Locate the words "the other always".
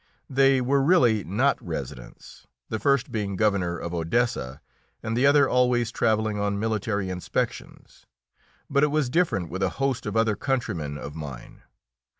5.15-5.91